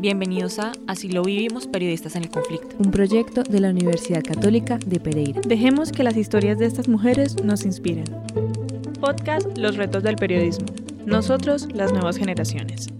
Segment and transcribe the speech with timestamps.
[0.00, 2.68] Bienvenidos a Así lo vivimos, periodistas en el conflicto.
[2.78, 5.40] Un proyecto de la Universidad Católica de Pereira.
[5.44, 8.04] Dejemos que las historias de estas mujeres nos inspiren.
[9.00, 10.66] Podcast Los retos del periodismo.
[11.04, 12.90] Nosotros, las nuevas generaciones.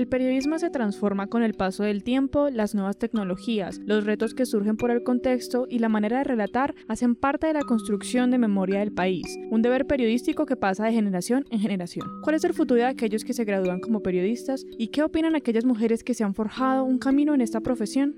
[0.00, 4.46] El periodismo se transforma con el paso del tiempo, las nuevas tecnologías, los retos que
[4.46, 8.38] surgen por el contexto y la manera de relatar hacen parte de la construcción de
[8.38, 12.08] memoria del país, un deber periodístico que pasa de generación en generación.
[12.22, 15.66] ¿Cuál es el futuro de aquellos que se gradúan como periodistas y qué opinan aquellas
[15.66, 18.14] mujeres que se han forjado un camino en esta profesión?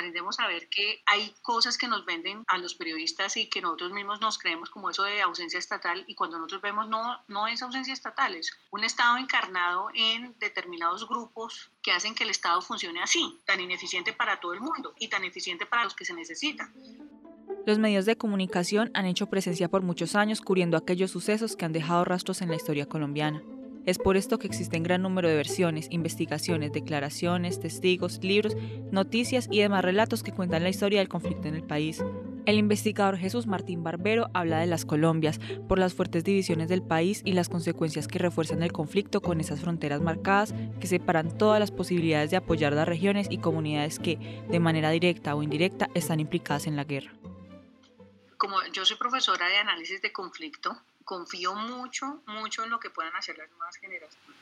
[0.00, 3.92] Aprendemos a ver que hay cosas que nos venden a los periodistas y que nosotros
[3.92, 7.60] mismos nos creemos como eso de ausencia estatal y cuando nosotros vemos no, no es
[7.60, 13.02] ausencia estatal, es un Estado encarnado en determinados grupos que hacen que el Estado funcione
[13.02, 16.72] así, tan ineficiente para todo el mundo y tan eficiente para los que se necesitan.
[17.66, 21.74] Los medios de comunicación han hecho presencia por muchos años cubriendo aquellos sucesos que han
[21.74, 23.42] dejado rastros en la historia colombiana.
[23.86, 28.56] Es por esto que existen gran número de versiones, investigaciones, declaraciones, testigos, libros,
[28.90, 32.02] noticias y demás relatos que cuentan la historia del conflicto en el país.
[32.46, 37.22] El investigador Jesús Martín Barbero habla de las Colombias por las fuertes divisiones del país
[37.24, 41.70] y las consecuencias que refuerzan el conflicto con esas fronteras marcadas que separan todas las
[41.70, 44.18] posibilidades de apoyar las regiones y comunidades que,
[44.50, 47.19] de manera directa o indirecta, están implicadas en la guerra.
[48.40, 50.74] Como yo soy profesora de análisis de conflicto,
[51.04, 54.40] confío mucho, mucho en lo que puedan hacer las nuevas generaciones.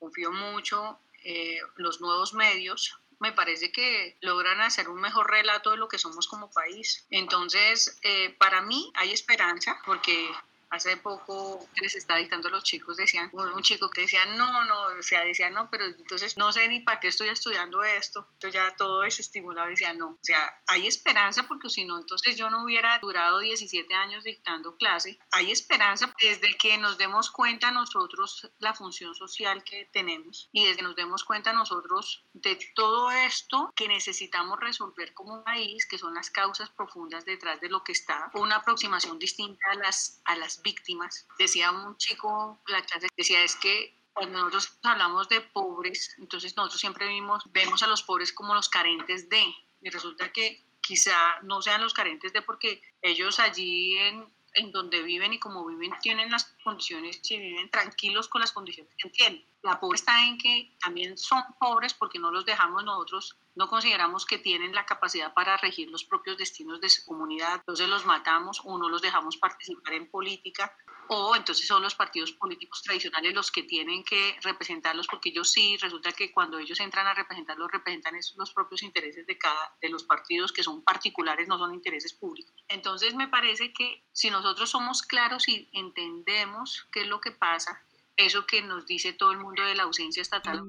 [0.00, 2.98] Confío mucho en eh, los nuevos medios.
[3.20, 7.06] Me parece que logran hacer un mejor relato de lo que somos como país.
[7.10, 10.28] Entonces, eh, para mí hay esperanza porque
[10.70, 14.82] Hace poco les estaba dictando a los chicos, decían, un chico que decía, no, no,
[14.98, 18.26] o sea, decía, no, pero entonces no sé ni para qué estoy estudiando esto.
[18.34, 22.50] Entonces ya todo desestimulado decía, no, o sea, hay esperanza porque si no, entonces yo
[22.50, 25.18] no hubiera durado 17 años dictando clase.
[25.32, 30.78] Hay esperanza desde que nos demos cuenta nosotros la función social que tenemos y desde
[30.78, 36.14] que nos demos cuenta nosotros de todo esto que necesitamos resolver como país, que son
[36.14, 40.57] las causas profundas detrás de lo que está, una aproximación distinta a las, a las
[40.62, 41.26] víctimas.
[41.38, 46.80] Decía un chico, la clase decía es que cuando nosotros hablamos de pobres, entonces nosotros
[46.80, 51.62] siempre vimos, vemos a los pobres como los carentes de, y resulta que quizá no
[51.62, 56.30] sean los carentes de porque ellos allí en, en donde viven y como viven tienen
[56.30, 59.44] las condiciones y viven tranquilos con las condiciones que tienen.
[59.62, 64.24] La pobreza está en que también son pobres porque no los dejamos nosotros no consideramos
[64.24, 68.62] que tienen la capacidad para regir los propios destinos de su comunidad, entonces los matamos
[68.64, 70.72] o no los dejamos participar en política,
[71.08, 75.76] o entonces son los partidos políticos tradicionales los que tienen que representarlos, porque ellos sí,
[75.78, 80.04] resulta que cuando ellos entran a representarlos, representan los propios intereses de cada de los
[80.04, 82.54] partidos que son particulares, no son intereses públicos.
[82.68, 86.57] Entonces me parece que si nosotros somos claros y entendemos
[86.92, 87.82] qué es lo que pasa,
[88.16, 90.62] eso que nos dice todo el mundo de la ausencia estatal,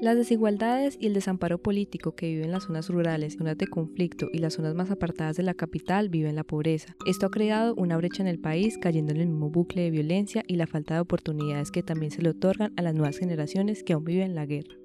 [0.00, 4.38] las desigualdades y el desamparo político que viven las zonas rurales, zonas de conflicto y
[4.38, 6.96] las zonas más apartadas de la capital viven la pobreza.
[7.04, 10.42] Esto ha creado una brecha en el país, cayendo en el mismo bucle de violencia
[10.46, 13.92] y la falta de oportunidades que también se le otorgan a las nuevas generaciones que
[13.92, 14.79] aún viven la guerra.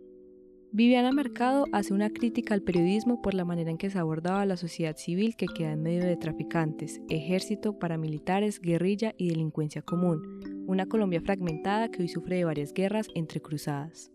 [0.76, 4.58] Viviana Mercado hace una crítica al periodismo por la manera en que se abordaba la
[4.58, 10.86] sociedad civil que queda en medio de traficantes, ejército, paramilitares, guerrilla y delincuencia común, una
[10.86, 14.12] Colombia fragmentada que hoy sufre de varias guerras entre cruzadas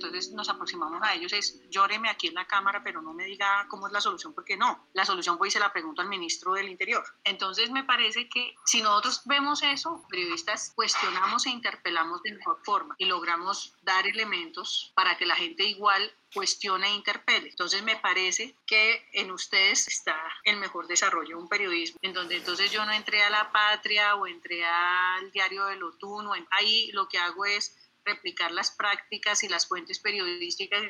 [0.00, 3.66] entonces nos aproximamos a ellos, es llóreme aquí en la Cámara, pero no me diga
[3.68, 6.54] cómo es la solución, porque no, la solución voy y se la pregunto al ministro
[6.54, 7.04] del Interior.
[7.24, 12.94] Entonces me parece que si nosotros vemos eso, periodistas cuestionamos e interpelamos de mejor forma
[12.98, 17.48] y logramos dar elementos para que la gente igual cuestione e interpele.
[17.48, 22.36] Entonces me parece que en ustedes está el mejor desarrollo de un periodismo, en donde
[22.36, 27.08] entonces yo no entré a La Patria o entré al diario del Otuno, ahí lo
[27.08, 30.82] que hago es replicar las prácticas y las fuentes periodísticas.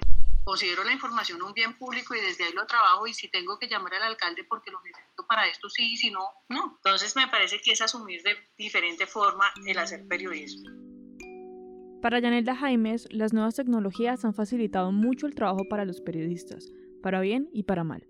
[0.45, 3.69] Considero la información un bien público y desde ahí lo trabajo y si tengo que
[3.69, 6.77] llamar al alcalde porque lo necesito para esto, sí, si no, no.
[6.77, 10.71] Entonces me parece que es asumir de diferente forma el hacer periodismo.
[12.01, 17.21] Para Yanelda Jaimes, las nuevas tecnologías han facilitado mucho el trabajo para los periodistas, para
[17.21, 18.07] bien y para mal.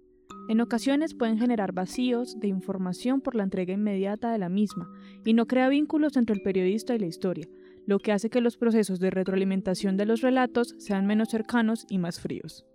[0.48, 4.88] En ocasiones pueden generar vacíos de información por la entrega inmediata de la misma
[5.24, 7.48] y no crea vínculos entre el periodista y la historia,
[7.86, 11.98] lo que hace que los procesos de retroalimentación de los relatos sean menos cercanos y
[11.98, 12.66] más fríos.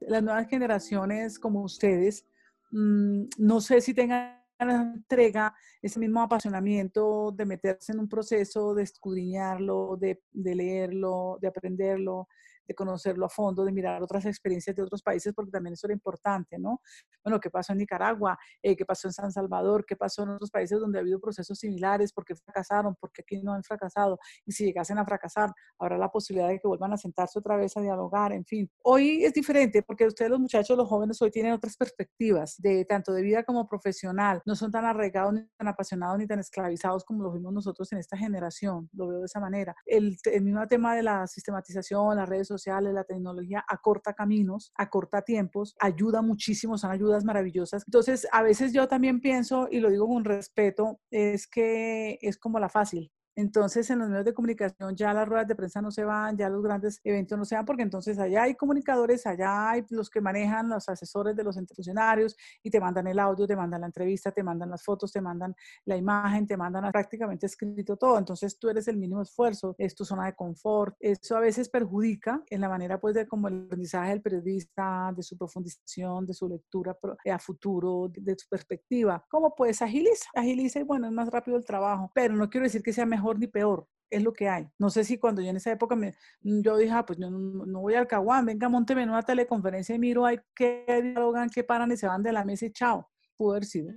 [0.00, 2.26] Las nuevas generaciones como ustedes,
[2.70, 8.82] mm, no sé si tengan entrega, ese mismo apasionamiento de meterse en un proceso, de
[8.82, 12.28] escudriñarlo, de, leerlo, de aprenderlo,
[12.66, 15.94] de conocerlo a fondo, de mirar otras experiencias de otros países, porque también eso era
[15.94, 16.80] importante, ¿no?
[17.22, 18.38] Bueno, ¿qué pasó en Nicaragua?
[18.62, 19.84] Eh, ¿Qué pasó en San Salvador?
[19.86, 22.12] ¿Qué pasó en otros países donde ha habido procesos similares?
[22.12, 22.94] ¿Por qué fracasaron?
[22.96, 24.18] ¿Por qué aquí no han fracasado?
[24.46, 27.76] Y si llegasen a fracasar, habrá la posibilidad de que vuelvan a sentarse otra vez
[27.76, 28.70] a dialogar, en fin.
[28.82, 33.12] Hoy es diferente porque ustedes los muchachos, los jóvenes, hoy tienen otras perspectivas, de tanto
[33.12, 34.42] de vida como profesional.
[34.46, 37.98] No son tan arraigados, ni tan apasionados, ni tan esclavizados como lo vimos nosotros en
[37.98, 38.88] esta generación.
[38.92, 39.74] Lo veo de esa manera.
[39.86, 42.53] El, el mismo tema de la sistematización, las redes sociales,
[42.92, 47.84] la tecnología acorta caminos, acorta tiempos, ayuda muchísimo, son ayudas maravillosas.
[47.86, 52.58] Entonces, a veces yo también pienso, y lo digo con respeto, es que es como
[52.58, 53.10] la fácil.
[53.36, 56.48] Entonces, en los medios de comunicación ya las ruedas de prensa no se van, ya
[56.48, 60.20] los grandes eventos no se van, porque entonces allá hay comunicadores, allá hay los que
[60.20, 64.30] manejan los asesores de los funcionarios y te mandan el audio, te mandan la entrevista,
[64.30, 65.54] te mandan las fotos, te mandan
[65.84, 68.18] la imagen, te mandan prácticamente escrito todo.
[68.18, 70.96] Entonces, tú eres el mínimo esfuerzo, es tu zona de confort.
[71.00, 75.22] Eso a veces perjudica en la manera, pues, de como el aprendizaje del periodista, de
[75.22, 76.96] su profundización, de su lectura
[77.32, 79.24] a futuro, de, de su perspectiva.
[79.28, 80.28] ¿Cómo pues agiliza?
[80.34, 83.23] Agiliza y bueno, es más rápido el trabajo, pero no quiero decir que sea mejor
[83.32, 84.68] ni peor, es lo que hay.
[84.78, 87.80] No sé si cuando yo en esa época me, yo dije, ah, pues yo no,
[87.80, 91.90] voy al Caguán, venga, monteme en una teleconferencia y miro hay que dialogan, que paran
[91.92, 93.08] y se van de la mesa y chao.
[93.36, 93.92] Pudo haber sido.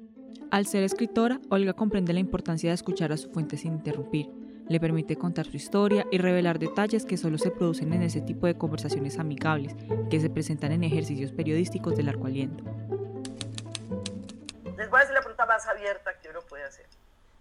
[0.49, 4.31] Al ser escritora, Olga comprende la importancia de escuchar a su fuente sin interrumpir.
[4.67, 8.47] Le permite contar su historia y revelar detalles que solo se producen en ese tipo
[8.47, 9.75] de conversaciones amigables
[10.09, 12.63] que se presentan en ejercicios periodísticos del arco aliento.
[14.77, 16.85] Les voy a hacer la pregunta más abierta que uno puede hacer.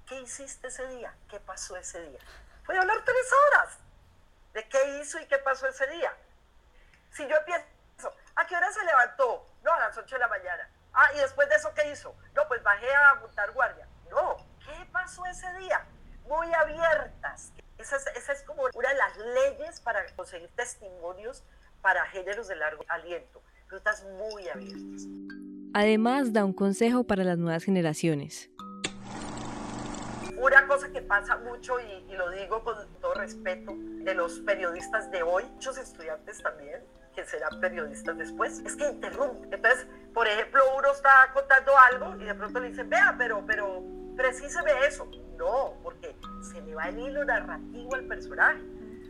[0.07, 1.13] ¿Qué hiciste ese día?
[1.29, 2.21] ¿Qué pasó ese día?
[2.67, 3.79] Voy a hablar tres horas
[4.55, 6.13] de qué hizo y qué pasó ese día.
[7.13, 9.47] Si yo empiezo, ¿a qué hora se levantó?
[9.65, 10.71] No, a las 8 de la mañana.
[10.93, 12.15] Ah, y después de eso, ¿qué hizo?
[12.35, 13.89] No, pues bajé a montar guardia.
[14.09, 15.85] No, ¿qué pasó ese día?
[16.29, 17.53] Muy abiertas.
[17.77, 21.43] Esa es, esa es como una de las leyes para conseguir testimonios
[21.83, 23.43] para géneros de largo aliento.
[23.67, 25.03] Preguntas muy abiertas.
[25.75, 28.49] Además, da un consejo para las nuevas generaciones.
[30.77, 35.43] Cosa que pasa mucho, y, lo digo con todo respeto, de los periodistas de hoy,
[35.45, 36.85] muchos estudiantes también,
[37.15, 39.55] que serán periodistas después, es que interrumpen.
[39.55, 43.83] Entonces, por ejemplo, uno está contando algo y de pronto le dicen, vea, pero, pero,
[44.19, 45.11] precíseme eso.
[45.39, 48.61] No, porque se le va el hilo narrativo al personaje.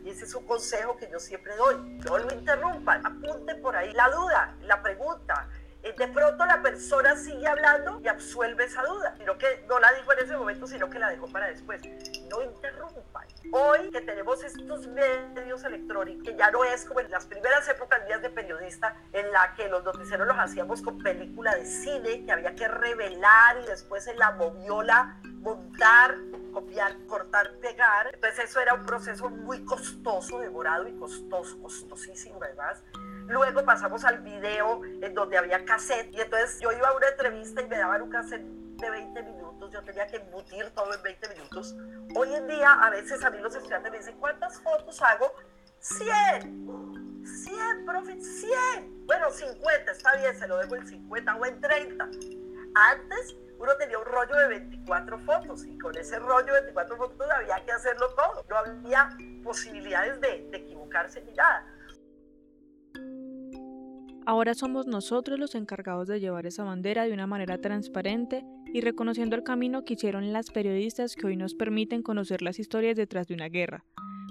[0.05, 1.75] Y ese es un consejo que yo siempre doy.
[2.05, 5.49] No lo interrumpan, apunte por ahí la duda, la pregunta,
[5.81, 10.13] de pronto la persona sigue hablando y absuelve esa duda, sino que no la dijo
[10.13, 11.81] en ese momento, sino que la dejó para después.
[12.29, 13.27] No interrumpan.
[13.51, 18.05] Hoy que tenemos estos medios electrónicos, que ya no es como en las primeras épocas
[18.05, 22.31] días de periodista, en la que los noticieros los hacíamos con película de cine, que
[22.31, 26.15] había que revelar y después en la moviola montar,
[26.51, 28.11] copiar, cortar, pegar.
[28.13, 32.83] Entonces eso era un proceso muy costoso, demorado y costoso, costosísimo además.
[33.27, 37.61] Luego pasamos al video en donde había cassette y entonces yo iba a una entrevista
[37.61, 41.29] y me daban un cassette de 20 minutos, yo tenía que embutir todo en 20
[41.29, 41.75] minutos.
[42.15, 45.31] Hoy en día a veces a mí los estudiantes me dicen, ¿cuántas fotos hago?
[45.79, 47.25] 100.
[47.25, 49.05] 100, profe, 100.
[49.05, 52.03] Bueno, 50, está bien, se lo dejo en 50 o en 30.
[52.75, 57.27] Antes uno tenía un rollo de 24 fotos y con ese rollo de 24 fotos
[57.29, 58.45] había que hacerlo todo.
[58.47, 59.09] No había
[59.43, 61.65] posibilidades de, de equivocarse ni nada.
[64.27, 68.43] Ahora somos nosotros los encargados de llevar esa bandera de una manera transparente
[68.73, 72.97] y reconociendo el camino que hicieron las periodistas que hoy nos permiten conocer las historias
[72.97, 73.85] detrás de una guerra,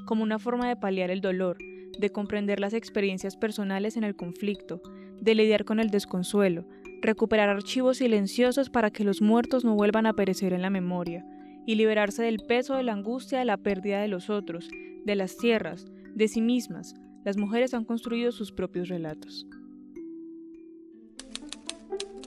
[0.05, 1.57] como una forma de paliar el dolor,
[1.99, 4.83] de comprender las experiencias personales en el conflicto,
[5.19, 6.67] de lidiar con el desconsuelo,
[7.01, 11.25] recuperar archivos silenciosos para que los muertos no vuelvan a perecer en la memoria,
[11.65, 14.69] y liberarse del peso de la angustia de la pérdida de los otros,
[15.07, 16.95] de las tierras, de sí mismas.
[17.25, 19.47] Las mujeres han construido sus propios relatos.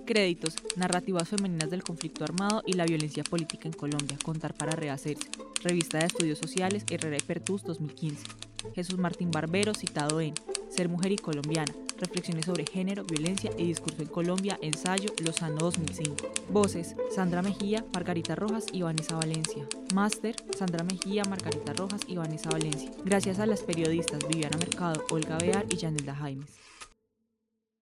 [0.10, 5.30] Créditos, narrativas femeninas del conflicto armado y la violencia política en Colombia, Contar para Rehacerse,
[5.62, 8.26] Revista de Estudios Sociales, Herrera y Pertus 2015.
[8.74, 10.34] Jesús Martín Barbero, citado en
[10.68, 16.16] Ser Mujer y Colombiana, Reflexiones sobre Género, Violencia y Discurso en Colombia, ensayo Lozano 2005.
[16.50, 19.68] Voces, Sandra Mejía, Margarita Rojas y Vanessa Valencia.
[19.94, 22.90] Máster, Sandra Mejía, Margarita Rojas y Vanessa Valencia.
[23.06, 26.69] Gracias a las periodistas Viviana Mercado, Olga Bear y Yanelda Jaimes.